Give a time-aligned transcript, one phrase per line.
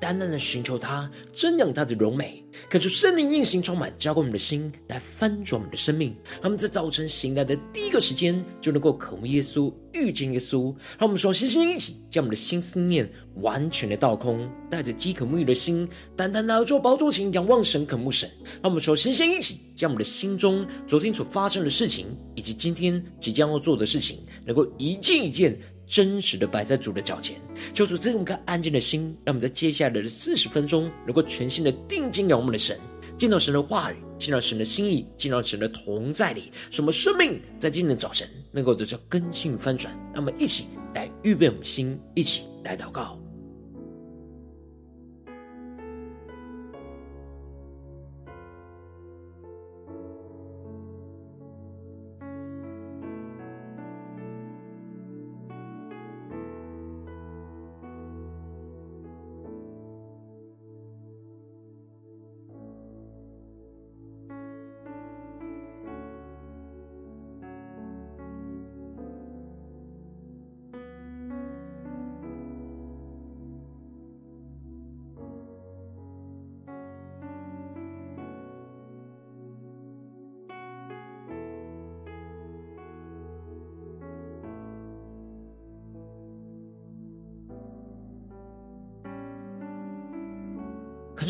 [0.00, 6.16] 单单的寻求他，瞻仰他的荣美，渴求圣灵运行充满，浇灌我们的心，来翻转我们的生命。
[6.36, 10.74] 让我们在早晨醒来的第一个时间，就能够渴慕耶稣，遇见耶稣。
[10.98, 15.86] 让我们说，星星一起，将我们的心思念完全的倒空，带着饥渴沐浴的心，
[16.16, 18.28] 单单来到宝座前，仰望神，渴慕神。
[18.62, 25.56] 让我们说，星星一起，将我们的心中昨天所发生的事情，以及今天即将要做的事情，能够一件一件。
[25.90, 27.36] 真实的摆在主的脚前，
[27.74, 32.78] 求主赐我们颗安静的心，让我们在接下来的四十分钟，能够全心的定睛仰望我们的神，
[33.18, 39.92] 见到神的话语，见到神的心意，见到神的同在里，什么生命在今天的早晨能够得到更新翻转。
[40.14, 43.19] 那么一起来预备我们的心，一起来祷告。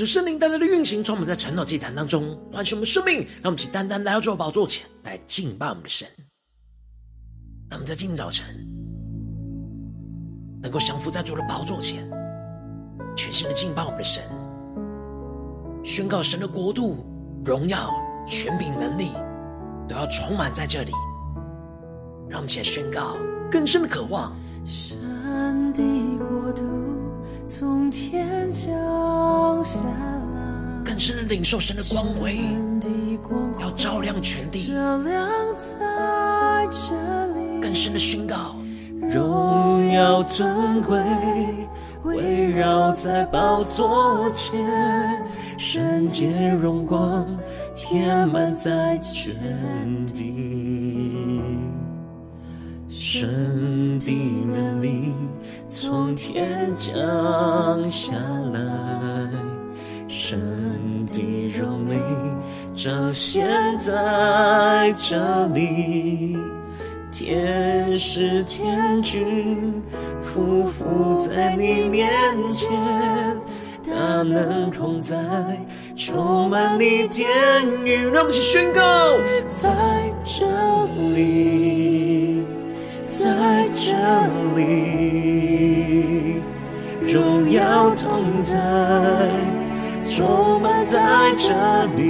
[0.01, 6.09] 是圣灵带来的运行，从我们在晨祷祭坛当中唤醒我们生命，让我们起单单来到主的宝座前来敬拜我们的神。
[7.69, 8.47] 让我们在今天早晨
[10.63, 12.11] 能够降服在主的宝座前，
[13.15, 14.25] 全心的敬拜我们的神，
[15.85, 17.05] 宣告神的国度、
[17.45, 17.95] 荣耀、
[18.27, 19.11] 权柄、能力
[19.89, 20.93] 都要充满在这里。
[22.29, 23.17] 让我们先宣告，
[23.51, 24.35] 更深的渴望。
[27.47, 28.71] 从天降
[29.65, 32.41] 下来，更深的领受神的光辉，
[33.61, 34.67] 要照亮全地。
[34.69, 36.95] 照亮在这
[37.35, 38.55] 里，更深的宣告，
[39.01, 41.03] 荣耀尊贵
[42.05, 44.61] 围绕在宝座前，
[45.59, 47.27] 圣洁荣光
[47.77, 49.35] 遍满在全
[50.07, 51.41] 地，
[52.89, 54.13] 神的
[54.47, 55.13] 能力。
[55.71, 56.93] 从天降
[57.85, 58.13] 下
[58.53, 58.61] 来，
[60.09, 61.97] 神的荣美
[62.75, 63.47] 彰显
[63.79, 66.37] 在这里，
[67.13, 69.81] 天使天军
[70.35, 72.11] 匍匐在你面
[72.51, 72.69] 前，
[73.89, 75.17] 大能同在，
[75.95, 77.29] 充满你殿
[77.85, 78.83] 宇，让我们一起宣告，
[79.49, 80.45] 在这
[81.15, 82.10] 里，
[83.21, 83.93] 在这
[84.57, 86.41] 里。
[87.13, 88.57] 荣耀同在，
[90.03, 90.99] 充满在
[91.37, 91.51] 这
[91.97, 92.03] 里，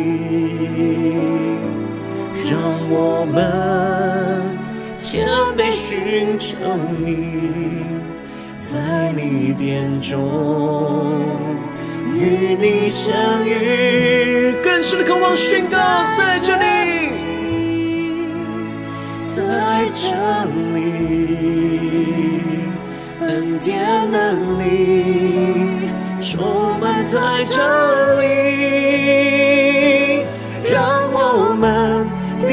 [2.48, 2.60] 让
[2.91, 4.56] 我们
[4.97, 5.26] 谦
[5.59, 6.59] 卑寻求
[7.00, 7.81] 你，
[8.56, 10.15] 在你殿中
[12.15, 13.10] 与你相
[13.44, 15.77] 遇，更深的渴望宣告
[16.16, 17.00] 在这里，
[19.36, 20.10] 在这
[20.74, 20.78] 里。
[23.20, 25.88] 恩典能力
[26.20, 27.62] 充满在这
[28.20, 28.26] 里，
[30.65, 30.80] 让
[31.12, 32.09] 我们
[32.41, 32.48] 的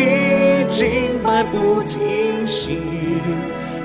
[0.68, 2.78] 敬拜不停息，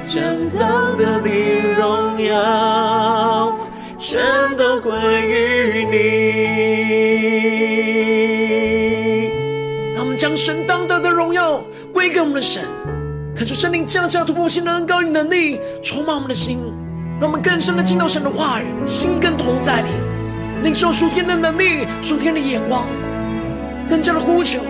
[0.02, 0.22] 将
[0.58, 1.30] 当得的
[1.78, 3.56] 荣耀
[3.98, 4.20] 全
[4.56, 4.92] 都归
[5.28, 5.92] 于你。
[9.94, 12.62] 让我们将神当得的荣耀归给我们的神。
[13.34, 16.58] 看出圣灵降下突破性的恩膏与能力，充满我们的心，
[17.18, 19.88] 让我们更深的进到神的话语，心更同在里，
[20.62, 22.84] 领受属天的能力、属天的眼光，
[23.88, 24.60] 更加的呼求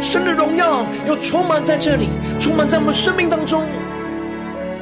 [0.00, 2.08] 神的荣耀要充满在这里，
[2.38, 3.62] 充满在我们生命当中，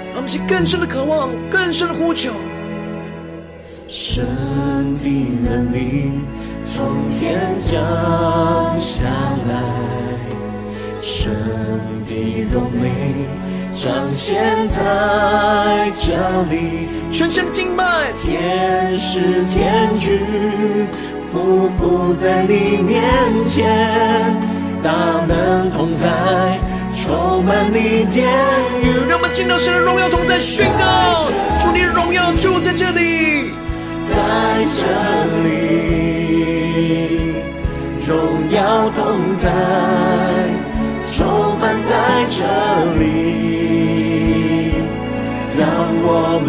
[0.09, 2.33] 让我们去更深的渴望，更深的呼求
[3.89, 4.23] 神
[4.99, 5.11] 的
[5.43, 6.13] 能力
[6.63, 9.09] 从天降下
[9.49, 10.30] 来。
[11.01, 11.33] 神
[12.05, 12.91] 的荣美
[13.75, 16.13] 彰显在这
[16.53, 20.21] 里，全心敬拜，天使天军
[21.33, 23.03] 匍匐在你面
[23.47, 24.37] 前，
[24.83, 24.91] 大
[25.27, 26.09] 能同在，
[26.95, 28.29] 充满你殿
[28.83, 29.09] 宇。
[29.09, 31.25] 让我们见到神的荣耀同在，宣告
[31.59, 33.53] 主你的荣耀就在这里，
[34.11, 34.19] 在
[34.77, 34.85] 这
[35.49, 35.81] 里。
[38.07, 38.17] 荣
[38.51, 39.49] 耀同在，
[41.21, 41.29] 充
[41.59, 42.41] 满在这
[42.99, 43.05] 里，
[45.59, 45.69] 让
[46.03, 46.41] 我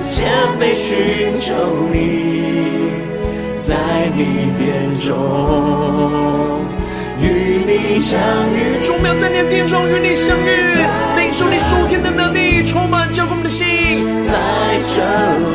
[0.00, 1.52] 谦卑寻求
[1.92, 1.94] 你，
[3.58, 3.76] 在
[4.16, 4.64] 你殿
[4.98, 6.64] 中
[7.20, 7.22] 与
[7.66, 8.18] 你相
[8.54, 8.80] 遇。
[8.80, 10.48] 主，我们要在你的殿中与你相遇，
[11.18, 13.66] 领受你属天的能力，充满交给我们的心，
[14.26, 14.32] 在
[14.88, 15.02] 这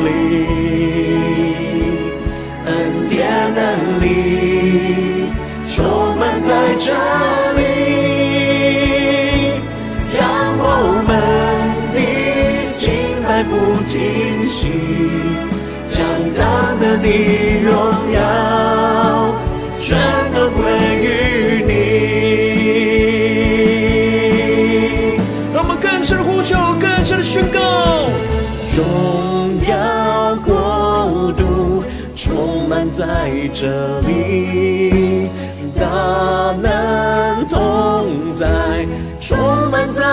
[0.06, 0.46] 里。
[2.68, 3.26] 恩典
[3.56, 4.06] 能力
[5.74, 7.37] 充满在这里
[13.88, 14.68] 拜不停息，
[15.88, 16.06] 将
[16.36, 17.08] 当得的
[17.64, 17.72] 荣
[18.12, 19.34] 耀
[19.80, 19.98] 全
[20.36, 20.60] 都归
[21.00, 21.72] 于你。
[25.54, 28.10] 让我们更深的呼求，更深的宣告。
[28.76, 31.82] 荣耀国度
[32.14, 33.06] 充满在
[33.54, 35.30] 这里，
[35.80, 38.86] 大能同在，
[39.22, 39.38] 充
[39.72, 40.04] 满在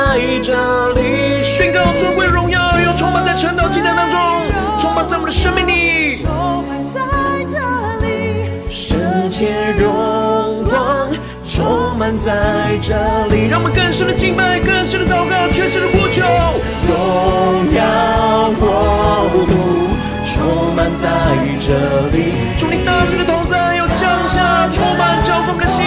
[0.43, 2.44] 这里，宣告尊贵荣，
[3.35, 4.21] 在晨祷祭坛当中，
[4.79, 6.29] 充满在我们的生命里，充
[6.69, 7.01] 满在
[7.51, 7.59] 这
[8.07, 11.09] 里，圣洁荣光，
[11.45, 12.31] 充满在
[12.81, 12.95] 这
[13.35, 16.23] 里，让我们更深的敬拜，更深的祷告，全新的呼求，
[16.87, 19.53] 荣耀国度。
[20.25, 21.11] 充满在
[21.59, 21.75] 这
[22.17, 25.85] 里，祝你大能的同在，要降下，充满交给我们的心，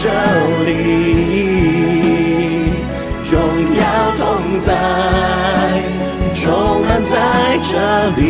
[0.00, 0.04] 这
[0.64, 0.70] 里。
[3.30, 3.34] 荣
[3.74, 3.82] 耀
[4.16, 4.20] 同
[4.60, 4.68] 在
[6.32, 6.42] 充
[6.86, 7.12] 满在
[7.62, 7.70] 这
[8.16, 8.22] 里，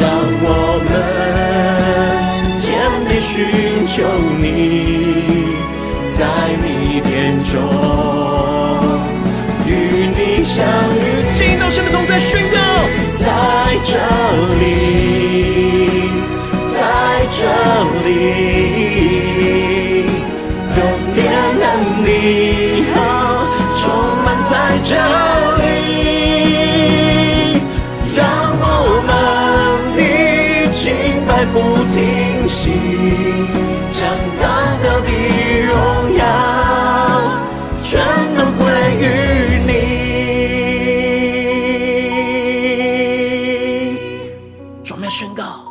[0.00, 0.02] 让
[0.42, 0.46] 我
[0.84, 0.92] 们
[2.60, 2.66] 坚
[3.08, 3.32] 定寻
[3.86, 3.94] 求
[4.38, 4.44] 你，
[6.12, 6.18] 在
[6.60, 6.66] 你
[7.00, 7.10] 殿
[7.44, 7.52] 中
[9.66, 9.70] 与
[10.16, 10.66] 你相
[10.98, 11.00] 遇。
[11.30, 12.58] 敬拜神的同在宣告，
[13.16, 13.24] 在
[13.84, 13.92] 这
[14.60, 14.62] 里，
[16.74, 16.78] 在
[17.30, 17.40] 这
[18.06, 18.10] 里，
[24.86, 25.64] 这里，
[28.14, 28.22] 让
[28.60, 28.64] 我
[29.06, 29.10] 们
[29.96, 29.98] 的
[30.74, 30.84] 敬
[31.26, 31.56] 拜不
[31.90, 31.96] 停
[32.46, 32.70] 息，
[33.90, 34.02] 将
[34.38, 34.44] 当
[34.82, 35.08] 得的
[35.64, 35.72] 荣
[36.18, 36.22] 耀
[37.82, 37.88] 全
[38.34, 38.62] 都归
[39.00, 39.02] 于
[39.64, 39.72] 你。
[44.90, 45.64] 我们要宣告，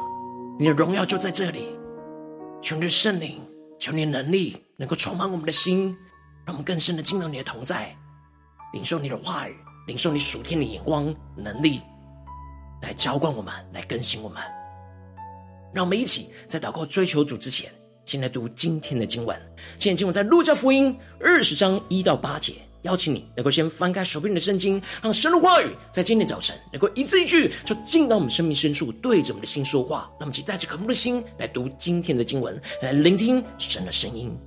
[0.57, 1.67] 你的荣耀就在这里，
[2.63, 3.39] 求你圣灵，
[3.77, 5.95] 求你能力能够充满我们的心，
[6.45, 7.95] 让我们更深的进到你的同在。
[8.73, 9.55] 领受你的话语，
[9.87, 11.79] 领受你属天的眼光、能力，
[12.81, 14.41] 来浇灌我们，来更新我们。
[15.73, 17.71] 让我们一起在祷告追求主之前，
[18.05, 19.39] 先来读今天的经文。
[19.77, 22.55] 今天经文在路加福音二十章一到八节。
[22.81, 30.11] 邀请你能够先翻开手边的圣经，让神的话语在今天早晨能够一字一句，就进到我们生命深处，对着我们的心说话。
[30.19, 34.37] 那么，请带着渴慕的心来读今天的经文，来聆听神的声音。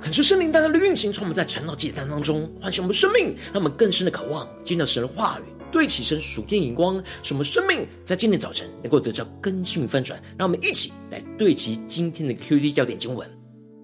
[0.00, 10.22] 恳求圣灵大大的运行，从我们在晨祷祭坛当中唤醒我们生命，让我们更深的渴望见到神的话语，对齐神属天荧光，使我们生命在今天早晨能够得到更新翻转。
[10.38, 13.28] 让我们一起来对齐今天的 QD 焦点经文，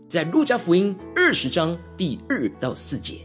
[0.09, 3.23] 在路加福音二十章第二到四节，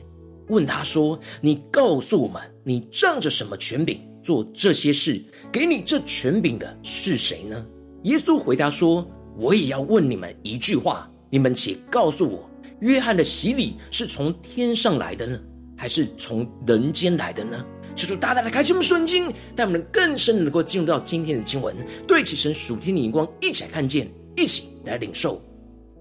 [0.47, 5.23] 问他说：“你告诉我们，你仗着什么权柄做这些事？
[5.51, 7.63] 给你这权柄的是谁呢？”
[8.03, 12.43] 耶稣回答说：“我也要问你们一句话，你们且告诉我。”
[12.81, 15.39] 约翰的洗礼是从天上来的呢，
[15.77, 17.65] 还是从人间来的呢？
[17.95, 21.75] 求主大大的开启我们顺经，带我们更深能够进入到今天的经文，
[22.07, 25.41] 对起神属天的眼光，一起来看见，一起来领受。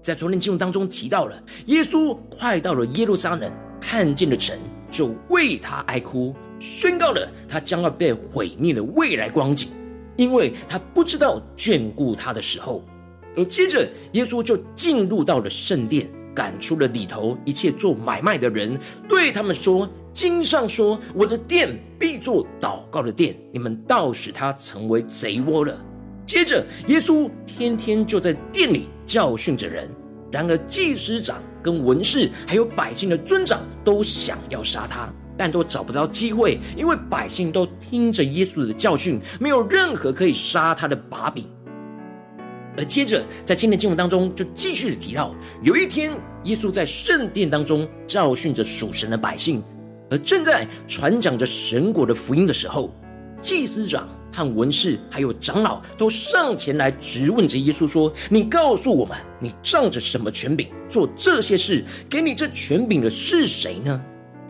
[0.01, 4.57] 在昨天经文当中提到了，耶稣快到了耶路撒冷，看见了城，
[4.89, 9.69] 就为他哀哭，宣告了他将要被毁灭的未来光景，
[10.15, 12.81] 因为他不知道眷顾他的时候。
[13.35, 16.09] 而接着，耶稣就进入到了圣殿。
[16.33, 25.77] 赶出了里头一切做买卖的人，对他们说：“经上说，我的殿必做祷告的殿，你们倒使他成为贼窝了。”
[26.25, 29.89] 接着，耶稣天天就在殿里教训着人。
[30.31, 41.45] 然而，祭司长跟文士还有百姓的尊长都想要杀他，但都找不到机会，因为百姓都听着耶稣的教训，没有任何可以杀他的把柄。
[42.79, 46.13] 而接着，在今天经文当中，就继续的提到，有一天，
[46.45, 49.61] 耶稣在圣殿当中教训着属神的百姓，
[50.09, 52.95] 而正在传讲着神国的福音的时候，
[53.41, 61.83] 祭司长和文士还有长老都上前来质问着耶稣说：“你告诉我们，你仗着什么权柄做这些事？
[62.09, 64.01] 给你这权柄的是谁呢？”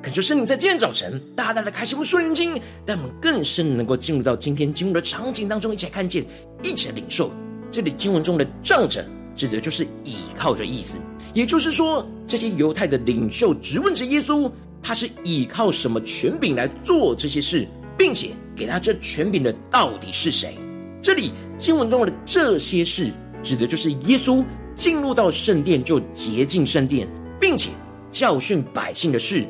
[0.03, 6.24] 感觉圣灵在今天早晨大大的开启我们属灵经，让我们更深能够进入到今天经文的场景当中，一起来看见，
[6.62, 7.31] 一起来领受。
[7.72, 10.98] 这里经文中的仗着，指的就是倚靠的意思。
[11.34, 20.58] 也就是说，这些犹太的领袖质问着耶稣，他是倚靠什么权柄来做这些事，并且给他这权柄的到底是谁？
[21.02, 23.12] 这里经文中的这些事，
[23.44, 27.08] 指的就是耶稣进入到圣殿就洁净圣殿，
[27.40, 27.70] 并且
[28.12, 29.46] 教训百姓的事。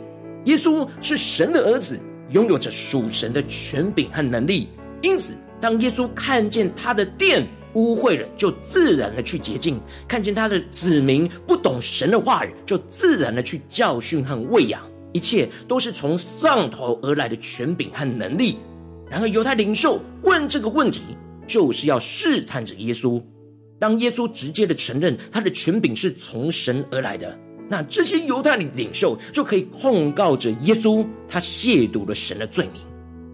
[0.45, 1.99] 耶稣是神的儿子，
[2.31, 4.67] 拥有着属神的权柄和能力。
[5.01, 9.75] 因此，当耶稣看见他的殿，污秽了，就自然的去洁净；
[10.07, 14.81] 看见他的子民不懂神的话语，就自然的去教训和喂养。
[15.11, 18.57] 一切都是从上头而来的权柄和能力。
[19.09, 21.01] 然而，犹太领袖问这个问题，
[21.47, 23.19] 就是要试探着耶稣。
[23.79, 27.35] 当耶稣直接的承认他的权柄是从神而来的，
[27.67, 32.81] 那这些犹太领袖就可以控告着耶稣，他亵渎了神的罪名。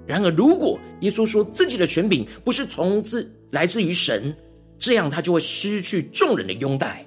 [0.07, 4.35] 然而，如果耶稣说自己的权柄不是从自来自于神，
[4.77, 7.05] 这样他就会失去众人的拥戴。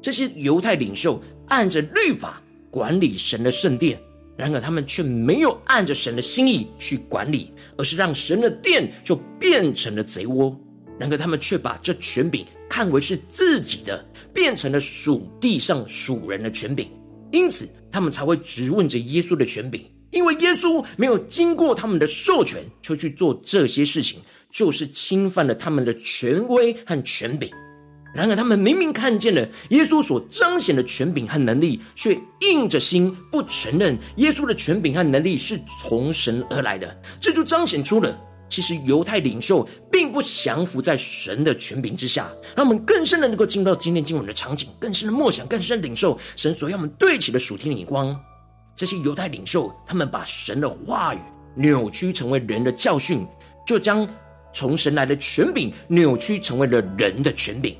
[0.00, 4.00] 这些犹太领袖按着律法管理神的圣殿，
[4.36, 10.58] 然而他们却没有按着神的心意去管理，而是让神的殿就变成了贼窝。
[10.98, 16.88] 然而他们却把这权柄看为是自己的，变成了属地上属人的权柄，
[17.30, 19.84] 因此他们才会质问着耶稣的权柄。
[20.12, 27.50] 因为耶稣没有经过他们的授权就去做这些事情，就是侵犯了他们的权威和权柄。
[28.14, 29.40] 然而，他们明明看见了
[29.70, 36.94] 耶稣所彰显的权柄和能力，却硬着心不承认耶稣的权柄和能力是从神而来的。
[37.18, 38.14] 这就彰显出了，
[38.50, 42.30] 其实犹太领袖并不降服在神的权柄之下。
[42.54, 48.14] 让我们更深的能够进入到今天经文的场景，更深的默想，更深的领受神所要我们对齐的属天的眼光。
[48.74, 51.18] 这些犹太领袖，他们把神的话语
[51.54, 53.26] 扭曲成为人的教训，
[53.66, 54.08] 就将
[54.52, 57.76] 从神来的权柄扭曲成为了人的权柄。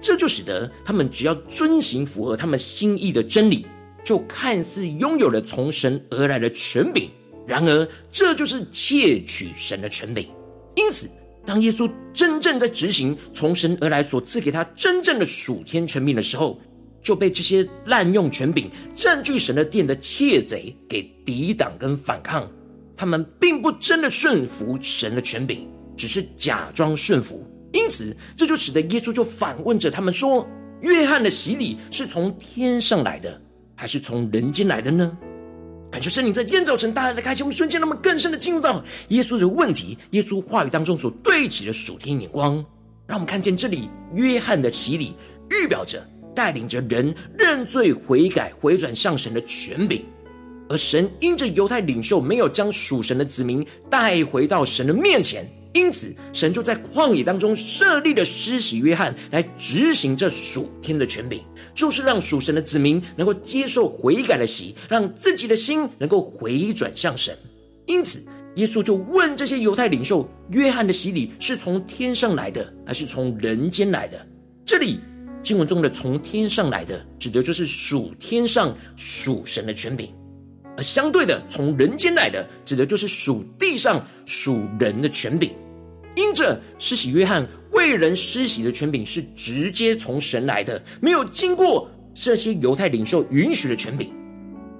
[0.00, 3.66] 这就使得他们只要遵行符合他们心意的真理，
[4.02, 7.10] 就看似拥有了从神而来的权柄。
[7.46, 10.26] 然而，这就是窃取神的权柄。
[10.74, 11.10] 因此，
[11.44, 16.58] 当耶稣真正在执行从神而来所赐给他真正的属天权柄的时候，
[17.02, 22.50] 就被这些滥用权柄、占据神的殿的窃贼给抵挡跟反抗，
[22.96, 25.66] 他们并不真的顺服神的权柄，
[25.96, 27.44] 只是假装顺服。
[27.72, 30.46] 因此，这就使得耶稣就反问着他们说
[30.82, 33.40] ：“约翰的洗礼是从天上来的，
[33.76, 35.16] 还是从人间来的呢？”
[35.90, 42.54] 感谢圣灵在今天早晨大大的开启，我们瞬间，让我们更深的进入到耶稣的问题、耶稣话语当中所对齐的属天眼光，
[43.06, 45.14] 让我们看见这里约翰的洗礼
[45.50, 46.04] 预表着。
[46.34, 50.04] 带领着人认罪悔改回转向神的权柄，
[50.68, 61.40] 而神因着犹太领袖没有将属神的子民带回到神的面前，因此，神就在旷野当中设立了施洗约翰来执行这属天的权柄，
[61.74, 67.36] 就是让属神的子民能够接受悔改的洗，让自己的心能够回转向神。
[67.86, 68.24] 因此，
[68.56, 74.26] 耶稣就问这些犹太领袖：约翰的洗礼是从天上来的，还是从人间来的？
[74.64, 75.00] 这里
[75.42, 80.12] 经文中的“从天上来的”，指的就是属天上属神的权柄。
[80.76, 85.52] 而相对的，从人间来的，指的就是属地上属人的权柄。
[86.16, 94.12] 因着施洗约翰为人施洗的权柄是直接从神来的，没有经过这些犹太领袖允许的权柄，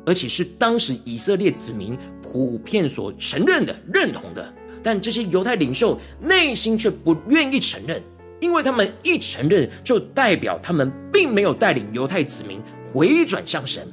[0.05, 4.53] 而且是当时以色列子民普遍所承认的、认同的。
[4.83, 8.03] 但这些犹太领袖内心却不愿意承认，
[8.41, 13.87] 因为他们一承认，就代表他们并没有带领犹太子民回转向神。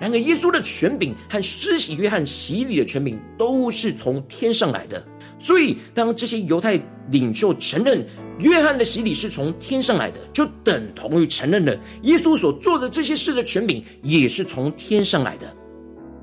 [0.00, 5.00] 然而，耶稣的权柄和施洗约翰洗礼的权柄都是从天上来的。
[5.38, 8.04] 所以，当这些犹太领袖承认
[8.38, 15.46] 约翰的洗礼是从天上来的，就等同于承认了耶稣所做的这些事的权柄也是从天上来的。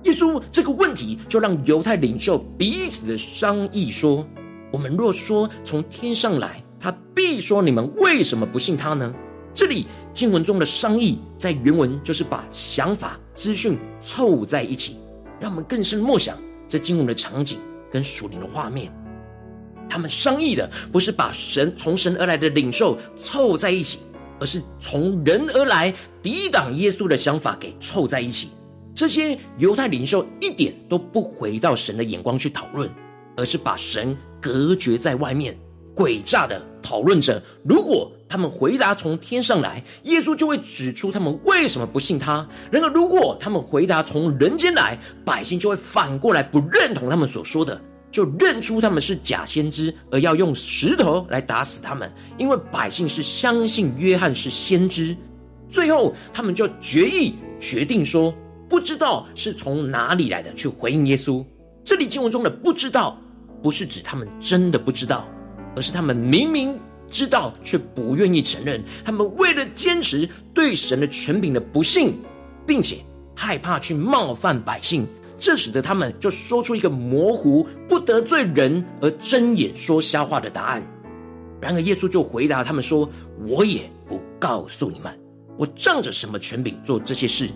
[0.04, 4.26] 耶稣这个问题就让犹太领袖彼此的商议说
[4.72, 9.14] ：“我们若说从天上来，他必说你们为什么不信他呢？”
[9.54, 14.98] 这里经文中的商议，在原文就是把想法、资讯凑在一起，
[15.40, 16.38] 让我们更深默想
[16.68, 17.60] 这经文的场景
[17.92, 18.90] 跟属灵的画面。
[19.90, 24.00] 他们商议的不是把神从神而来的领袖凑在一起，
[24.40, 28.50] 而是从人而来抵挡耶稣的想法给凑在一起。
[28.94, 32.90] 这些犹太领袖一点都不回到神的眼光去讨论，
[33.36, 35.58] 而是把神隔绝在外面。
[35.96, 52.12] 诡诈的讨论着，如果他们回答从天上来，耶稣就会指出他们为什么不信他；然而，如果他们回答从人间来，百姓就会反过来不认同他们所说的，就认出他们是假先知，而要用石头来打死他们。
[52.38, 55.16] 因为百姓是相信约翰是先知，
[55.70, 58.34] 最后他们就决议决定说，
[58.70, 61.44] 不知道是从哪里来的去回应耶稣。
[61.84, 63.20] 这里经文中的不知道，
[63.64, 65.28] 不是指他们真的不知道。
[65.80, 66.78] 而是他们明明
[67.10, 68.84] 知道，却不愿意承认。
[69.06, 72.14] 他们为了坚持对神的权柄的不信，
[72.68, 72.98] 并且
[73.34, 75.08] 害怕去冒犯百姓，
[75.40, 80.84] 这使得他们就说出一个模糊、不得罪人而睁眼说瞎话的答案。
[81.62, 83.10] 然而，耶稣就回答他们说
[83.48, 85.18] ：“我也不告诉你们，
[85.58, 87.50] 我仗着什么权柄做这些事。”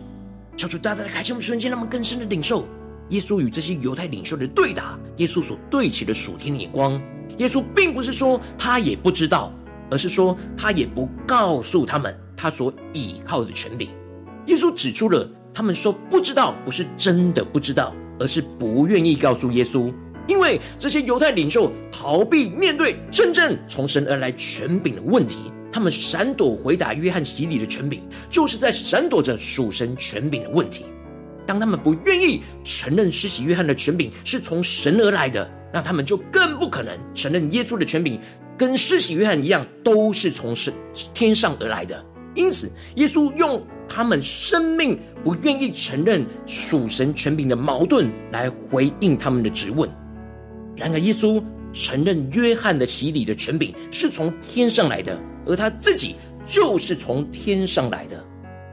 [0.56, 2.66] 求主大大的开启我们瞬间，让我们更深的领受
[3.10, 7.02] 耶稣与这些犹太领袖的对答，耶稣所对齐的属天的眼光。
[7.38, 9.52] 耶稣并不是说他也不知道，
[9.90, 13.90] 而是说他也不告诉他们他所倚靠的权柄。
[14.48, 19.94] 耶稣指出了他们说不知道，不是真的不知道，而是不愿意告诉耶稣，
[20.28, 30.86] 因为这些犹太领袖逃避面对真正从神而来权柄的问题，他们闪躲回答约翰洗礼的权柄，就是在闪躲着属神权柄的问题。
[31.46, 35.50] 当他们不愿意承认施洗约翰的权柄是从神而来的。
[35.74, 38.20] 那他们就更不可能承认耶稣的权柄
[38.56, 40.72] 跟施洗约翰一样，都是从神
[41.14, 42.06] 天上而来的。
[42.36, 49.90] 因此，耶稣用他们生命不愿意承认属神权柄的矛盾来回应他们的质问。
[50.76, 58.24] 然而，耶稣承认约翰的洗礼的权柄是从天上来的，而他自己就是从天上来的，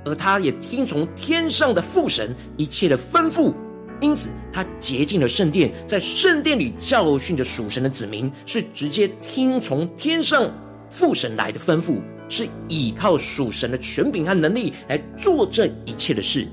[0.05, 3.55] 而他也听从天上的父神一切的吩咐。
[4.01, 10.51] 因此，他洁净了圣殿，在圣殿里教训着属神的子民，是直接听从天上
[10.89, 16.49] 父神来的吩咐，是依靠属神的权柄和能力来做这一切的事。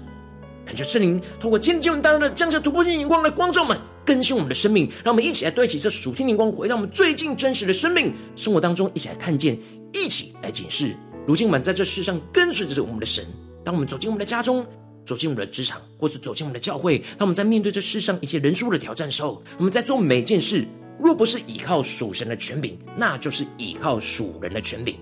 [0.66, 9.58] 感谢圣灵透过今天经文当中的降下突破性眼光来光照我们，更新我们的生命，让我们一起来对齐这属天灵光，回到我们最近真实的生命生活当中，一起来看见，
[9.94, 10.94] 一起来检视。
[11.26, 13.24] 如今我们在这世上跟随着我们的神，
[13.64, 14.66] 当我们走进我们的家中。
[15.08, 20.67] 走进我们的职场，或是走进我们的教会，当我们在面对这世上一切人数的挑战时候，我们在做每件事，
[21.00, 24.98] 若不是依靠属神的权柄，那就是依靠属人的权柄。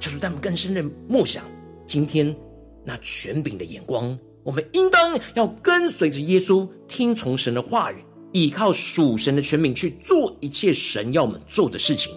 [0.00, 1.44] 求主带我们更深的默想，
[1.86, 2.34] 今天
[2.82, 12.12] 那权柄的眼光，我们应当要跟随着耶稣，听从神的话语，依靠属神的权柄去做一切神要我们做的事情。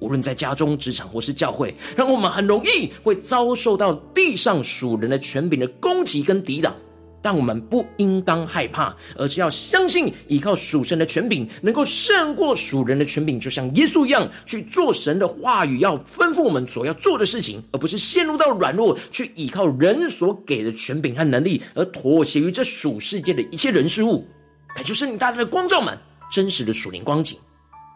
[0.00, 6.74] 无论在家中、职场或是教会，让我们很容易会遭受到地上属人的权柄的攻击跟抵挡，
[7.20, 24.26] 但我们不应当害怕，而是要相信，依靠属神的权柄，能够胜过属人的权柄，就像耶稣一样去做神的话语要吩咐我们所要做的事情，而不是陷入到软弱，去依靠人所给的权柄和能力，而妥协于这属世界的一切人事物。
[24.74, 25.98] 感谢圣灵大大的光照们，
[26.32, 27.38] 真实的属灵光景。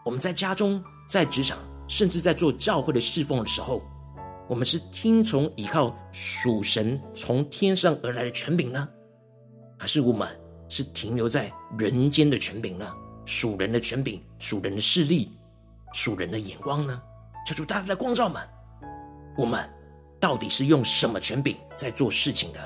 [0.05, 0.79] 我们在家中。
[1.07, 3.81] 在职场，甚至在做教会的侍奉的时候，
[4.47, 8.87] 我们是听从依靠属神从天上而来的权柄呢，
[9.77, 10.27] 还是我们
[10.69, 12.87] 是停留在人间的权柄呢？
[13.25, 15.31] 属人的权柄、属人的势力、
[15.93, 17.01] 属人的眼光呢？
[17.47, 18.41] 求主大大的光照们，
[19.37, 19.67] 我们
[20.19, 22.59] 到底是用什么权柄在做事情的？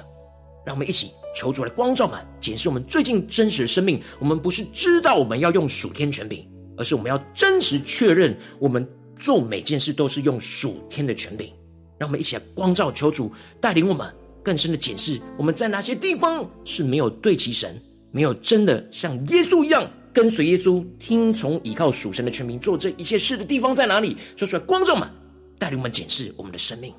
[0.66, 4.02] 让我们一起求主来光照们，检视我们最近真实的生命。
[4.20, 6.46] 我们不是知道我们要用属天权柄，
[6.78, 8.88] 而是我们要真实确认，我们
[9.20, 11.52] 做每件事都是用属天的权柄。
[12.00, 14.10] 让我们一起来光照，求主带领我们
[14.42, 17.80] 更深的检视，我们在哪些地方是没有对齐神，
[18.12, 24.16] 没有真的像耶稣一样跟随耶稣，听从依靠属神的权柄做这一切事的地方在哪里？
[24.38, 25.12] 说出来，光照嘛
[25.58, 26.94] 带领我们检视我们的生命。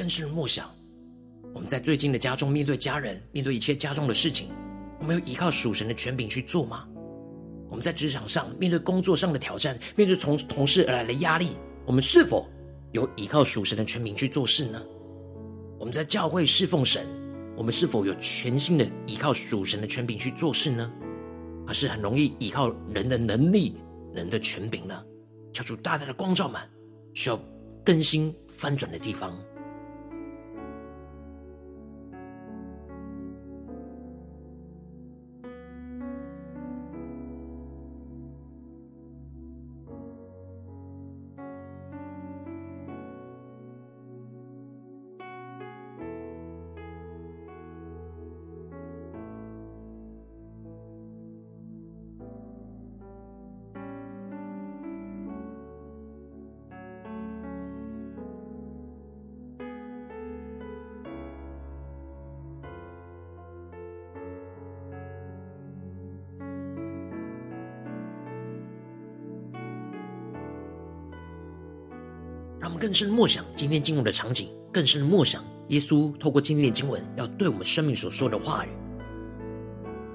[0.00, 0.66] 更深默想，
[1.52, 4.48] 我们在最近的家中，面对家人，面对一切家中的事情，
[4.98, 6.88] 我们有依靠属神的权柄去做吗？
[7.68, 11.50] 我们在职场上，面对工作上的挑战，面对从同事而来的压力，
[11.84, 12.48] 我们是否
[12.92, 14.82] 有依靠属神的权柄去做事呢？
[15.78, 17.06] 我们在教会侍奉神，
[17.54, 20.90] 我们是否有全心的依靠属神的权柄去做事呢？
[21.66, 23.76] 还是很容易依靠人的能力、
[24.14, 25.04] 人的权柄呢？
[25.52, 26.58] 求主大大的光照们，
[27.12, 27.38] 需要
[27.84, 29.38] 更新翻转的地方。
[72.80, 78.70] 更深默想今天经文的场景，更深的默想耶稣透过今天的经文要对我们生命所说的话语。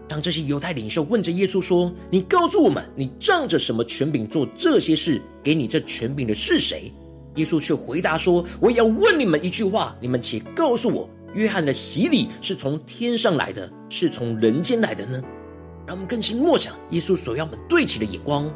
[0.08, 5.22] 当这些犹太领袖问着耶稣说：“你告诉我们，你仗着什么权柄做这些事？
[5.44, 6.92] 给你这权柄的是谁？”
[7.38, 15.22] 耶稣却回答说：“我也要问你们一句话，你们且告诉我，约翰的洗礼是从天上来的，是从人间来的呢？”
[15.86, 18.52] 让我们更深默想耶稣所要我们对齐的眼光，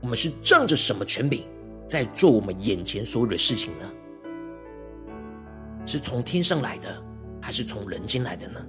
[0.00, 1.44] 我们是仗着什么权柄？
[1.90, 3.90] 在做我们眼前所有的事情呢？
[5.84, 7.02] 是从天上来的，
[7.42, 8.64] 还是从人间来的呢？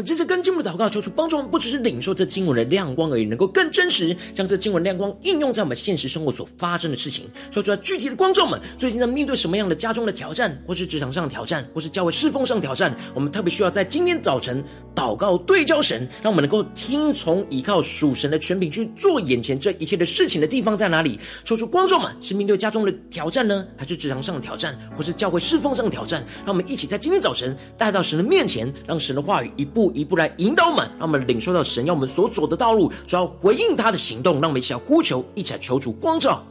[0.00, 7.28] 们接着跟经文的祷告，求主帮助我们，不只是领受这经文的亮光而已，能够更真实将这经文亮光应用在我们现实生活所发生的事情。
[7.50, 21.18] 说出来具体的观众们，最近在面对什么样的家中的挑战，或是职场上的挑战，或是教会侍奉上的挑战，我们特别需要在今天早晨祷告对焦神，让我们能够听从依靠属神的权柄去做眼前这一切的事情的地方在哪里？
[21.42, 26.22] 抽出光照们，是面对家中的挑战呢，还是职场上的挑战，或是教会侍奉上的挑战？
[26.44, 29.70] 让我们一起在今天早晨带到神的面前，让神的话语一步。
[29.70, 36.44] 一步一步来引导我们，让我们领受到神要我们所走的道路，主要回应他的行动，让我们一起来呼求，一起来求主光照。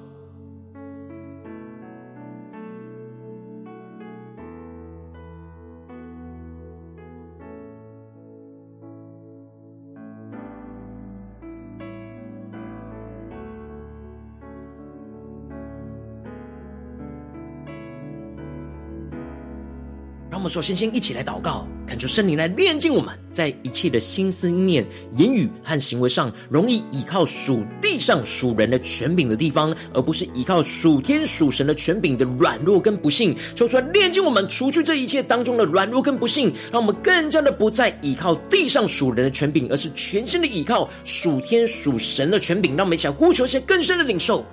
[20.49, 24.83] 们首先先一起来祷告，恳求圣灵来炼净我们，在一切的心思念、
[25.15, 33.35] 言语和行为上，容易依靠属地上属人的权柄的地方，而不是依靠属天属神的权柄的软弱跟不信。
[33.53, 42.75] 求出来炼净我们，除去这一切当中的软弱跟不信，让我们更加的不再依靠地上属人的权柄，而是全心的依靠属天属神的权柄。
[42.75, 44.43] 让我们一起来呼求一些更深的领受。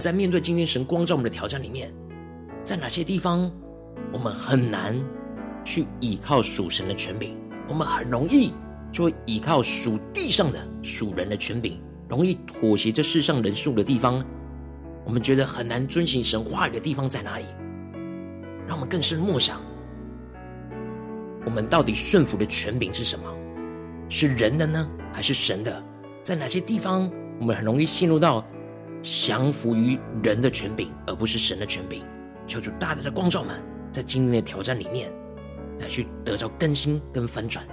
[0.00, 1.92] 在面对今天神光照我们的挑战里面，
[2.64, 3.50] 在哪些地方
[4.12, 4.96] 我们很难
[5.64, 7.36] 去依靠属神的权柄？
[7.68, 8.52] 我们很容易
[8.90, 14.24] 就会依靠属地上的属人的权柄，容易妥协这世上人数的地方。
[15.04, 17.44] 我们觉得很难遵行神话语的地方在哪里？
[18.66, 19.60] 让我们更深默想，
[21.44, 23.24] 我们到底顺服的权柄是什么？
[24.08, 25.82] 是人的呢，还是神的？
[26.22, 27.10] 在哪些地方
[27.40, 28.46] 我们很容易陷入到
[29.02, 32.04] 降服于人的权柄，而不是神的权柄？
[32.46, 35.10] 求主大大的光照们，在今年的挑战里面，
[35.78, 37.64] 来去得到更新跟翻转。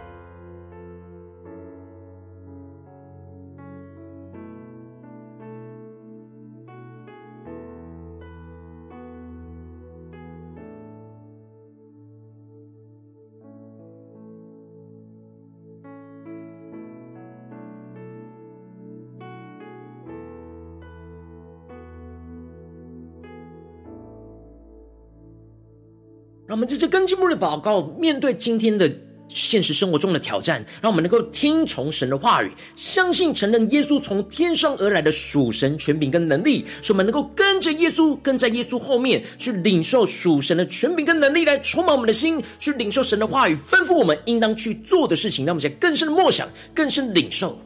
[26.48, 28.90] 让我们这些更进一步的祷告，面对今天的
[29.28, 45.46] 现实生活中的挑战，让我们能够听从神的话语，相信承认耶稣从天上而来的属神权柄跟能力，使我们能够跟着耶稣，跟在耶稣后面去领受属神的权柄跟能力，来充满我们的心，去领受神的话语吩咐我们应当去做的事情。
[45.46, 47.60] 让我们在更深的默想，更深领受。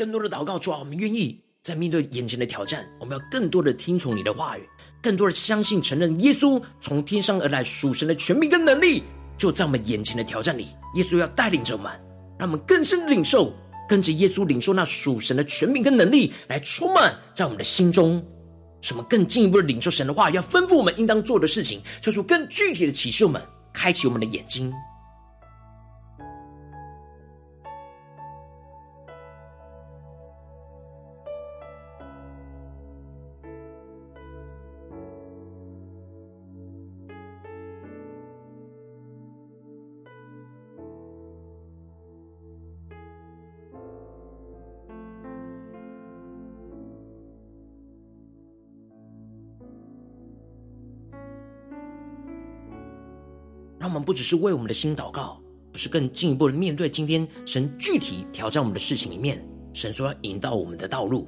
[0.00, 4.66] 更多的祷告，主啊，我们愿意在面对眼前的挑战，我们要更多的听从你的话语，
[5.02, 9.02] 更多的相信、承认耶稣从天上而来属神的权柄跟能力，
[9.36, 11.92] 就在我们眼前的挑战里，耶稣要带领着我们，
[12.38, 13.52] 让我们更深的领受，
[13.86, 18.24] 跟着耶稣领受那属神的权柄跟能力，来充满在我们的心中，
[18.80, 24.72] 使我们更进一步的领受神的话，要吩咐我们应当做的事情，做出更具体的启示，我们开启我们的眼睛。
[53.80, 55.40] 让我们不只是为我们的心祷告，
[55.72, 61.26] 而是更进一步的面对今天神具体挑战我们的事情里面，神说要引导我们的道路。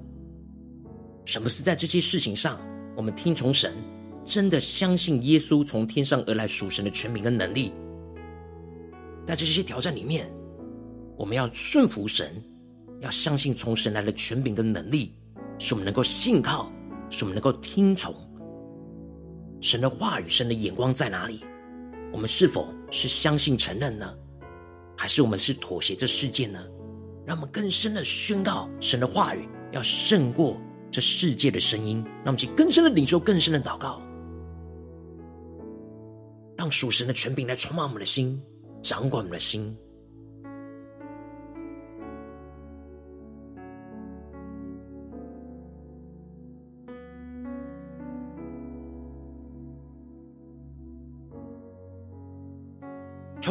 [1.25, 2.61] 什么是在这些事情上，
[2.95, 3.73] 我们听从神，
[4.23, 7.73] 真的相信耶稣从天上而来属神的权柄跟能力？
[9.27, 10.31] 在这些挑战里面，
[11.17, 12.35] 我们要顺服神，
[13.01, 15.15] 要相信从神来的权柄跟能力，
[15.59, 16.71] 使我们能够信靠，
[17.09, 18.15] 使我们能够听从
[19.59, 20.29] 神的话语。
[20.29, 21.41] 神的眼光在哪里？
[22.13, 24.15] 我们是否是相信承认呢？
[24.97, 26.63] 还是我们是妥协这世界呢？
[27.27, 32.05] 让我们更深的宣告神的话语要胜过这世界的声音。
[32.19, 34.03] 让我们去更深的领受，更深的祷告，
[36.57, 38.41] 让属神的权柄来充满我们的心，
[38.83, 39.77] 掌管我们的心。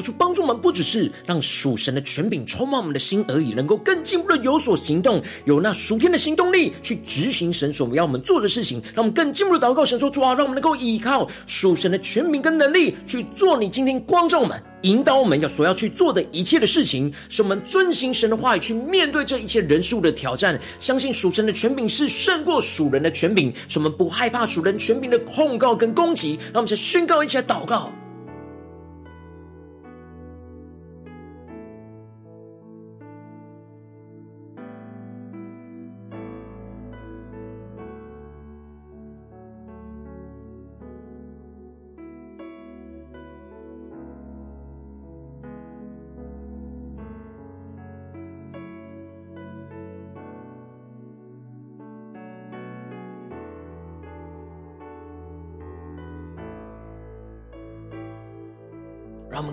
[0.02, 8.82] 主帮助我们，不只是让属神的权柄充满我们的心而已，能够更进一步的有所行动，有那属天的行动力去执行神所要我们做的事情。
[8.94, 20.60] 让我们更进一步的祷告，神说：主啊，让我们能够依靠属神的权柄跟能力去做你今天光照我们、引导我们要所要去做的一切的事情，使我们遵行神的话语，去面对这一切人数的挑战。
[20.80, 26.38] 相信属神的权柄是胜过属人的权柄，使我们不害怕属人权柄的控告跟攻击。
[26.46, 27.92] 让我们再宣告一起来祷告。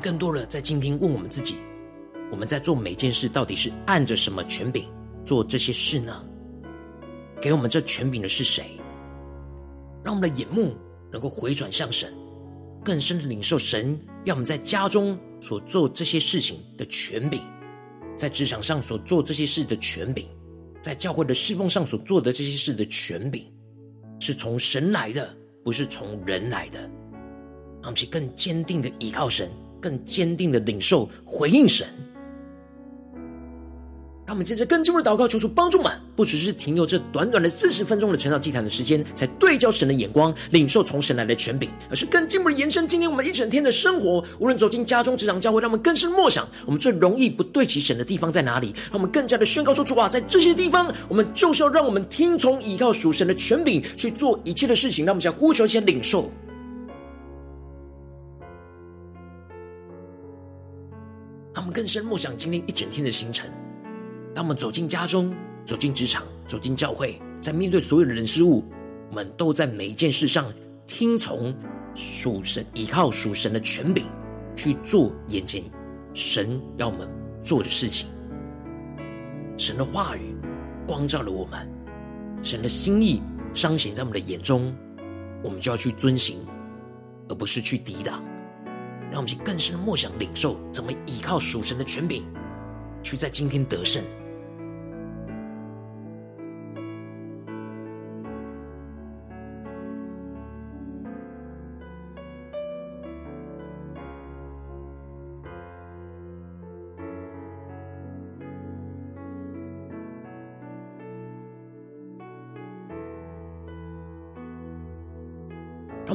[0.09, 1.57] 更多的在今天问我们自己：
[2.33, 4.87] 我们在做每件事，到底是按着什么权柄
[5.23, 6.25] 做这些事呢？
[7.42, 8.81] 给我们这权柄的是谁？
[10.03, 10.75] 让我们的眼目
[11.12, 12.11] 能够回转向神，
[12.83, 17.42] 更深的领受神要我们在家中所做这些事情的权柄，
[18.16, 20.27] 在职场上所做这些事的权柄，
[20.81, 23.44] 在教会的侍奉上所做的这些事的权柄，
[24.21, 26.81] 是从神来的，不是从人来的。
[26.81, 29.51] 让我们去更坚定的依靠神。
[29.80, 31.86] 更坚定的领受回应神，
[34.26, 42.86] 让我们接着更进一步的祷告，求主帮助们，不只是停留这短短的四十分钟的成长祭坛的时间，才对焦神的眼光，领受从神来的权柄，而是更进一步的延伸。
[42.86, 48.74] 今天我们一整天的生活，无论走进家中、职场、教会，让我们更深默想，我们最容易不对齐神的地方在哪里？
[48.90, 55.06] 让我们更加的宣告说：主啊，在这些地方，我们就是要让我们听从、依靠属神的权柄去做一切的事情。
[55.06, 56.30] 让我们想呼求一些领受。
[61.78, 63.48] 更深默想今天一整天的行程。
[64.34, 65.32] 当我们走进家中、
[65.64, 68.64] 走进职场、走进教会，在面对所有的人事物，
[69.10, 70.52] 我们都在每一件事上
[70.88, 71.54] 听从
[71.94, 74.06] 属神、依靠属神的权柄
[74.56, 75.62] 去做眼前
[76.14, 77.08] 神要我们
[77.44, 78.08] 做的事情。
[79.56, 80.34] 神的话语
[80.84, 81.64] 光照了我们，
[82.42, 83.22] 神的心意
[83.54, 84.76] 彰显在我们的眼中，
[85.44, 86.38] 我们就要去遵行，
[87.28, 88.20] 而不是去抵挡。
[89.11, 92.25] 让我们去更深的默想、领受，怎么依靠属神的权柄，
[93.03, 94.03] 去在今天得胜。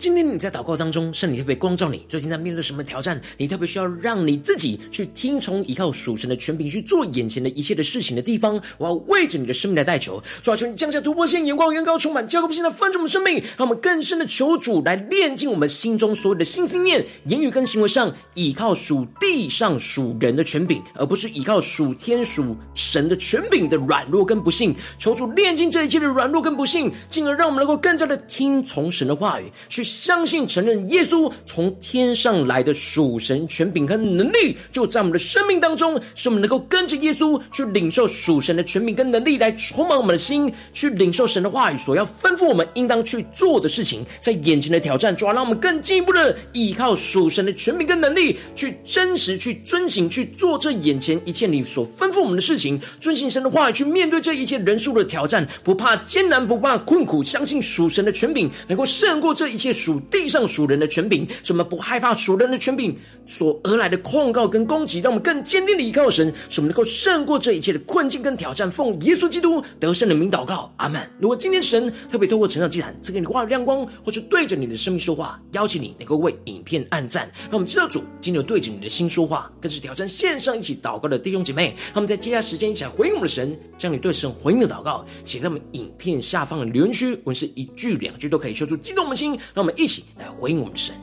[0.00, 3.20] 今天你在祷告当中，圣灵特别光照你，最近在面对什么挑战？
[3.36, 24.74] 你特别需要让你自己去听从、依靠属神的权柄去做眼前的一切的事情的地方，我要为着你的生命来代求，主啊，求你降下突破线眼光，远高充满，交给不幸的丰盛我们生命，让我们更深的求主来炼净我们心中所有的心思念、言语跟行为上，依靠属地地上属人的权柄，而不是依靠属天属神的权柄的软弱跟不幸。
[24.98, 29.44] 求主炼净这一切的软弱跟不幸，进而让我们能够更加的听从神的话语。
[29.68, 44.04] 去相信、承认耶稣从天上来的属神权柄和能力，就在我们的生命当中，使我们能够跟着耶稣去领受属神的权柄跟能力，来充满我们的心，去领受神的话语所要吩咐我们应当去做的事情。
[44.20, 59.70] 在眼前的挑战，主要让我们更进一步的依靠属神的权柄跟能力，去真实去遵行去做这眼前一切你所吩咐我们的事情，遵行神的话语，去面对这一切人数的挑战，不怕艰难，不怕困苦，相信属神的权柄能够胜过这一切。
[59.72, 62.96] 属地上属人的权柄，使我们不害怕属人的权柄
[63.26, 68.70] 所而来的控告跟攻击，让我们更坚定的依靠神，使我们能够胜过这一切的困境跟挑战。
[68.70, 71.00] 奉耶稣基督得胜的名祷告，阿门。
[71.18, 81.74] 如果今天神特别透过成长祭坛赐给你话语亮光，或是对着你的生命说话，邀请你能够为影片按赞，让我们知道主今天有对着你的心说话，更是挑战线上一起祷告的弟兄姐妹。
[81.88, 89.32] 让我们在接下来时间一起来回应我们的神，将你对神回应的祷告写在我们影片下方的留言区，我们是一句两句都可以说出激动我们的心。
[89.52, 90.94] 让我们一起来回应我们的神。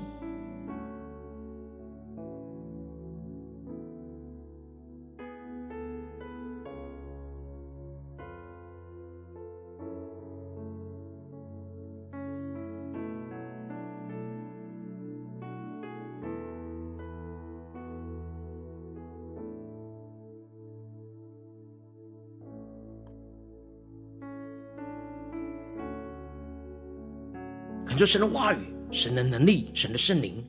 [27.98, 28.60] 感受神的话语。
[28.92, 30.46] 神的能力，神的圣灵，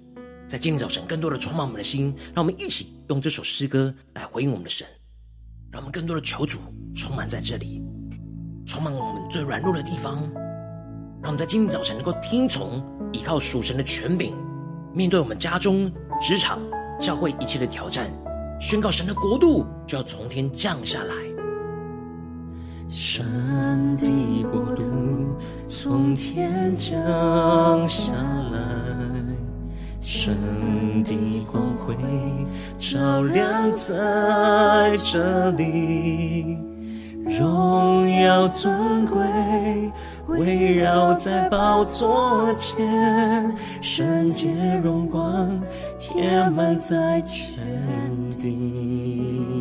[0.47, 4.87] 在今天早晨更多的充满我们的心，让我们一起用这首诗歌来回应我们的神，
[5.73, 6.59] 让我们更多的求主
[6.95, 7.83] 充满在这里，
[8.67, 10.31] 充满我们最软弱的地方，
[11.23, 12.85] 让我们在今天早晨能够听从、
[13.15, 14.37] 依靠属神的权柄，
[14.95, 15.91] 面对我们家中、
[16.21, 16.61] 职场、
[17.01, 18.13] 教会一切的挑战，
[18.61, 21.15] 宣告神的国度就要从天降下来。
[22.91, 24.58] 神的国
[25.69, 28.11] 从天降下
[28.53, 28.59] 来，
[30.01, 30.35] 神
[31.05, 31.15] 的
[31.53, 31.95] 光辉
[32.79, 33.47] 照亮
[33.77, 36.57] 在这里，
[37.39, 39.21] 荣耀尊贵
[40.29, 44.51] 围绕在宝座前，圣洁
[44.83, 45.61] 荣光
[46.01, 47.63] 遍满在全
[48.41, 49.53] 地。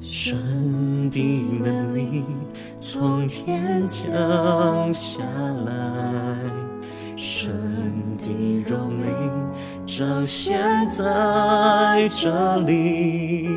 [0.00, 1.20] 神的
[1.62, 2.24] 能力
[2.88, 5.20] 从天降下
[5.64, 5.72] 来，
[7.16, 7.50] 神
[8.16, 9.02] 的荣美
[9.84, 10.56] 彰显
[10.88, 13.48] 在这里，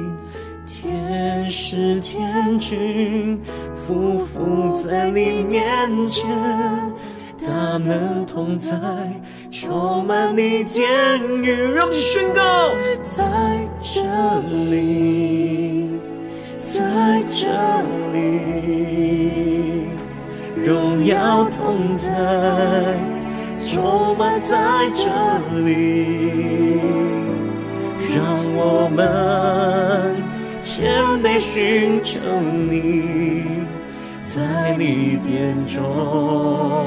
[0.66, 3.40] 天使天军
[3.88, 5.64] 匍匐在你面
[6.08, 6.28] 前，
[7.38, 8.74] 大能同在，
[9.52, 10.84] 充满你殿
[11.44, 12.72] 宇，让我们一起宣告，
[13.04, 13.24] 在
[13.80, 14.02] 这
[14.72, 15.88] 里。
[16.58, 17.48] 在这
[18.14, 18.99] 里，
[20.70, 22.08] 荣耀同在，
[23.58, 24.56] 充满在
[24.94, 25.02] 这
[25.66, 26.80] 里，
[28.14, 30.16] 让我们
[30.62, 30.94] 谦
[31.24, 32.20] 卑寻求
[32.70, 33.66] 你，
[34.24, 36.86] 在你殿中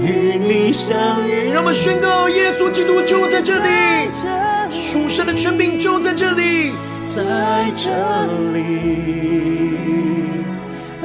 [0.00, 0.96] 与你相
[1.28, 1.50] 遇。
[1.52, 3.68] 让我们宣告：耶稣基督就在这里，
[4.70, 6.70] 属神的权柄就在这里。
[7.04, 7.90] 在这
[8.52, 10.15] 里，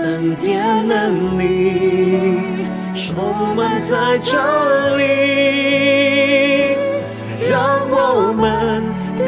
[0.04, 5.04] 恩典能力充满在这里，
[7.50, 8.84] 让我们
[9.18, 9.26] 的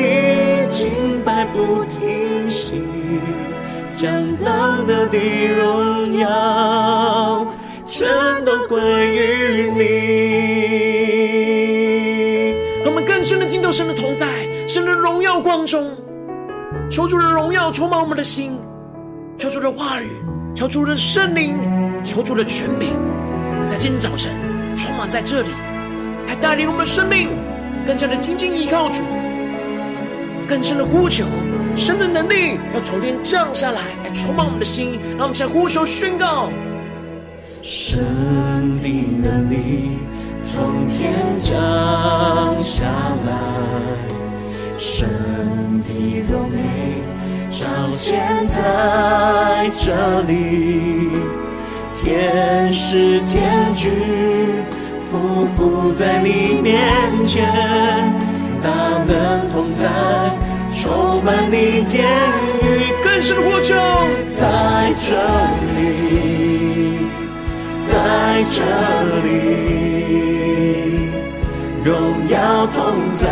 [0.69, 2.83] 敬拜不停息，
[3.89, 7.45] 将当得的荣耀
[7.85, 8.07] 全
[8.43, 8.81] 都归
[9.15, 9.83] 于你。
[12.83, 14.27] 让我们更深的进到神的同在，
[14.67, 15.95] 神的荣耀光中。
[16.89, 18.59] 求主的荣耀充满我们的心，
[19.37, 20.09] 求主的话语，
[20.55, 21.57] 求主的圣灵，
[22.03, 22.93] 求主的权柄，
[23.67, 24.31] 在今天早晨
[24.77, 25.49] 充满在这里，
[26.27, 27.29] 来带领我们的生命
[27.87, 29.01] 更加的紧紧依靠主，
[30.47, 31.25] 更深的呼求，
[31.75, 36.51] 神的能力要从天降下来，来充满我们的心，让我们再呼求宣告：
[37.63, 37.97] 神
[38.77, 38.87] 的
[39.23, 39.97] 能力
[40.43, 41.55] 从天降
[42.59, 43.33] 下来。
[44.77, 45.09] 神
[45.83, 47.01] 的荣美
[47.59, 51.11] 彰显在这里，
[51.93, 53.91] 天使天军
[55.11, 56.81] 匍匐在你面
[57.23, 57.45] 前，
[58.63, 58.71] 大
[59.05, 59.87] 能同在，
[60.73, 62.03] 充满你殿
[62.63, 63.75] 宇，更深的呼求，
[64.35, 65.15] 在这
[65.77, 65.81] 里，
[67.87, 68.63] 在这
[69.23, 69.29] 里，
[71.83, 72.81] 荣耀同
[73.15, 73.23] 在。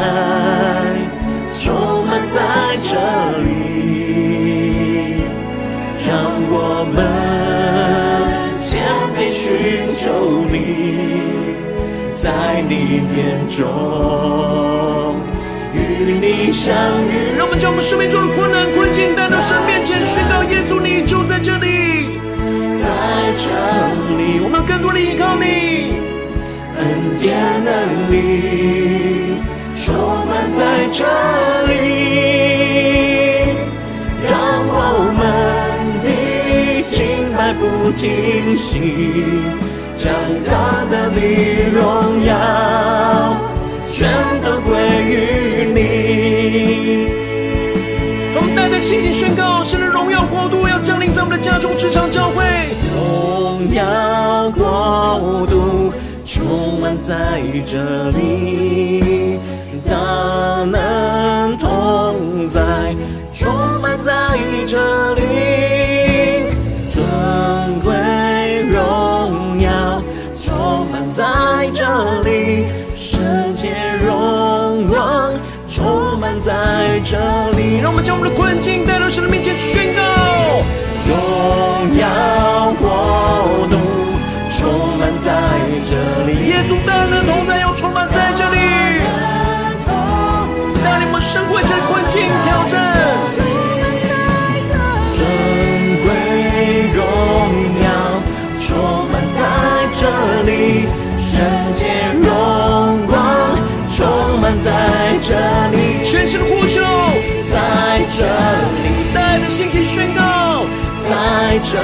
[1.64, 1.76] 充
[2.08, 2.42] 满在
[2.90, 2.98] 这
[3.44, 5.22] 里，
[6.08, 6.10] 让
[6.50, 6.98] 我们
[8.58, 8.82] 谦
[9.14, 10.56] 卑寻求你，
[12.16, 13.60] 在你殿中
[15.76, 15.78] 与
[16.20, 16.74] 你相
[17.06, 17.38] 遇。
[17.38, 22.18] 让我们将我们生命中的困难困境带到神面前，宣告耶稣，你就在这里，
[22.82, 22.90] 在
[23.38, 23.54] 这
[24.18, 25.94] 里，我们更多的依靠你，
[26.80, 29.21] 恩典能力。
[29.84, 29.96] 充
[30.28, 31.04] 满在这
[31.66, 31.74] 里，
[34.30, 34.32] 让
[34.70, 35.20] 我们
[36.00, 36.06] 的
[36.84, 38.70] 敬拜不停息，
[39.96, 40.14] 将
[40.46, 40.52] 大
[40.88, 41.20] 能的
[41.72, 41.82] 荣
[42.24, 42.30] 耀
[43.90, 44.08] 全
[44.44, 44.70] 都归
[45.10, 45.80] 于你。
[48.36, 52.46] 我们带着信心宣告：神的荣耀国度要降临在我们的家中、职场、教会。
[52.94, 55.92] 荣耀国度
[56.24, 59.40] 充满在这里。
[60.12, 62.62] 大能同在，
[63.32, 63.50] 充
[63.82, 64.38] 满在
[64.68, 65.22] 这里，
[66.90, 67.02] 尊
[67.82, 67.94] 贵
[68.64, 70.02] 荣耀
[70.36, 71.24] 充满在
[71.74, 71.86] 这
[72.24, 73.70] 里，圣洁
[74.06, 75.32] 荣光
[75.68, 77.18] 充满在这
[77.58, 77.80] 里。
[77.82, 79.91] 让我们将我们的困境带到神的面前宣
[106.38, 106.80] 的呼求
[107.52, 107.56] 在
[108.16, 108.24] 这
[108.84, 110.22] 里，带着信心宣告
[111.08, 111.78] 在这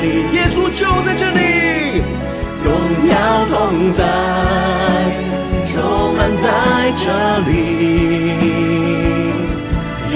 [0.00, 2.02] 里，耶稣就在这里，
[2.64, 2.66] 荣
[3.08, 3.14] 耀
[3.50, 4.02] 同在，
[5.66, 6.46] 充满在
[6.98, 7.04] 这
[7.48, 7.52] 里，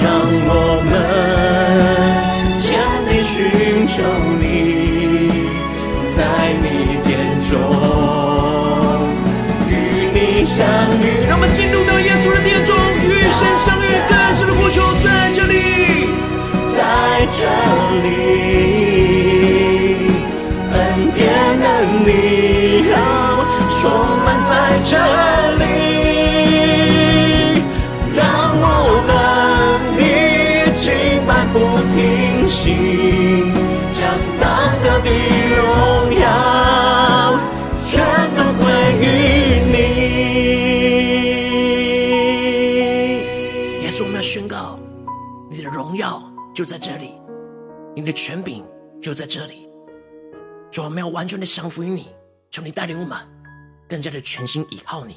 [0.01, 0.03] 让
[0.45, 0.51] 我
[0.89, 0.91] 们
[2.59, 2.67] 全
[3.07, 3.37] 力寻
[3.87, 3.93] 求
[4.39, 4.43] 你，
[6.15, 6.17] 在
[6.61, 6.63] 你
[7.05, 7.09] 殿
[7.49, 7.51] 中
[9.69, 9.71] 与
[10.13, 10.57] 你相
[11.01, 11.08] 遇。
[13.59, 15.53] 相遇，更深的呼求在这里，
[16.77, 16.79] 在
[17.37, 17.45] 这
[18.03, 18.07] 里，
[20.71, 20.77] 恩
[21.13, 21.19] 典
[21.59, 21.65] 的
[22.05, 22.07] 力
[23.81, 23.91] 充
[24.23, 24.51] 满在
[24.85, 25.48] 这里，
[49.09, 49.67] 就在这里，
[50.69, 52.09] 主，我们要完全的降服于你，
[52.51, 53.17] 求你带领我们。
[53.87, 55.15] 更加的全心倚靠你，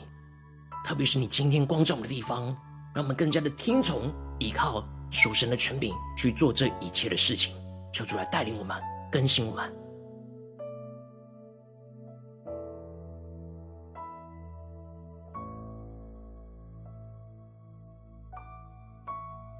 [0.83, 2.47] 特别是你今天光照我们的地方，
[2.95, 7.55] 让我们更加的听从依靠属神的权柄去做这一切的事情。
[7.93, 8.75] 求主来带领我们，
[9.11, 9.82] 更新我们。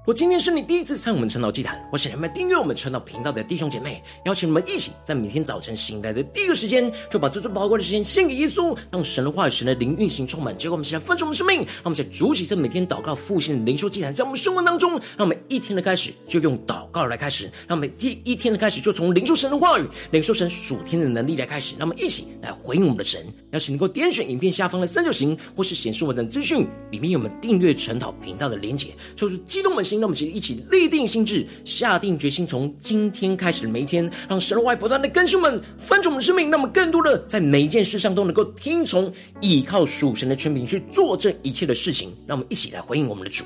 [0.05, 10.53] 我今天是你第一次参与我们晨祷祭坛，我想你们订阅我们晨祷频道的弟兄姐妹，邀请你们一起在每天早晨醒来的第一个时间，就把最最宝贵的时间献给耶稣，让神的话语、神的灵运行充满。
[10.57, 21.75] 结果我们现在分盛我们生命，让我们在主起这每天祷告复兴的灵修祭坛，在我们生活当中，让我们一天的开始就用祷告来开始，让我们第一天的开始就从灵修神的话语、灵修神属天的能力来开始。
[21.79, 23.25] 让我们一起来回应我们的神。
[23.51, 42.11] 邀请你能够点选影片下方的三角形，或是显示我们的资讯里面有我们订阅晨祷频道的连结，就是激动我们心，让我们一起立定心志，下定决心，从今天开始每一天，让神外不断的更新们，翻转我们生命，那么更多的在每一件事上都能够听从、依靠属神的权柄去做这一切的事情。
[42.25, 43.43] 让我们一起来回应我们的主。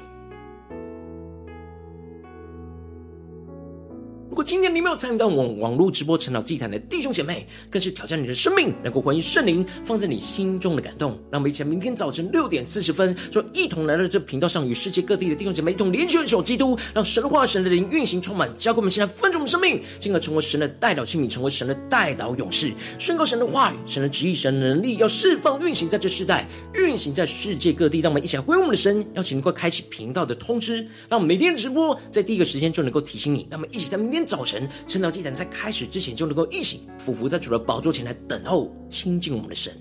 [4.37, 11.13] 如果今天你没有参与到我们网络直播晨祷祭坛的弟兄姐妹，更是挑战你的生命，能够回应圣灵放在你心中的感动。
[11.31, 28.01] 让我们一起来，明天早晨六点四十分，就一同来到这频道上，与世界各地的弟兄姐妹一同联结、联手基督，让神的话、神的灵运行充满，交给我们现在分盛我们生命，进而成为神的代祷器皿，成为神的代祷勇士，宣告神的话语、神的旨意、神的能力，要释放运行在这世代，运行在世界各地。
[28.01, 33.47] 让我们一起来回应我们的神，邀请你快开启频道的通知，让我们每天的直播在第一个时间就能够提醒你。
[33.49, 34.26] 让我们一起在明天。
[34.27, 39.73] 早晨，趁到祭坛在开始之前，就能够一起匍伏在主的宝座前来等候亲近我们的神。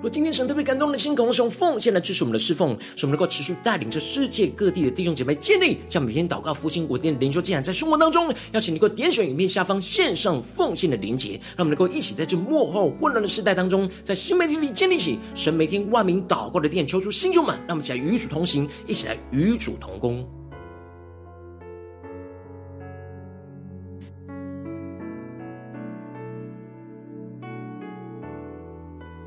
[0.00, 20.39] 若今天神特别感动的心，渴望用奉献来支持我们的侍奉，使我们能够持续带领着世界各地的弟兄姐妹建立，将每天祷告复兴国殿灵修祭坛在生活当中，邀请你能够点选影片下方线上奉献的连结，让我们能够一起在这幕后混乱的时代当中，在新媒体里建立起神每天万名祷告的殿，求出新旧满，让我们一起来与主同行，一起来与主同工。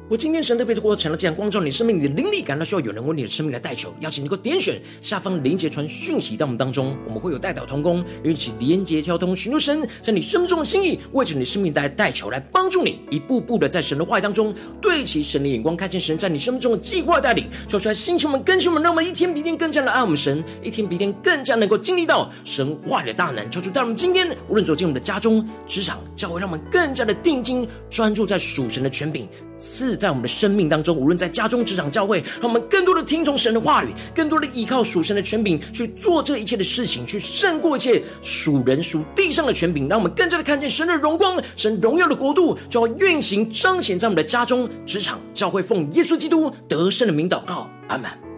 [0.09, 29.27] 我今天神特别的过成了这样光照你生命里的灵力，感到需要有人为你的生命来代求，邀请你能够点选下方连结传讯息到我们当中，我们会有代祷同工，与其连结交通，寻求神在你生命中的心意，为着你生命带来代求，来帮助你一步步的在神的话语当中对齐神的眼光，看见神在你生命中的计划带领，说出来星球们、更新们，让我们一天比一天更加的爱我们神，一天比一天更加能够经历到神话的大能，求主带我们今天无论走进我们的家中、职场、教会，让我们更加的定睛专注在属神的权柄。
[29.59, 48.32] 赐在我们的生命当中，无论在家中、职场、教会，让我们更多的听从神的话语，更多的依靠属神的权柄去做这一切的事情，去胜过一切属人属地上的权柄，让我们更加的看见神的荣光、神荣耀的国度就要运行彰显在我们的家中、职场、教会，奉耶稣基督得胜的名祷告，阿门。